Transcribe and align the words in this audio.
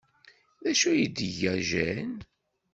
D 0.63 0.63
acu 0.71 0.87
ay 0.89 1.03
d-tga 1.05 1.53
Jane? 1.69 2.17